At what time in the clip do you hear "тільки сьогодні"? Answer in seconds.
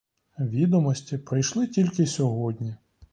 1.67-2.75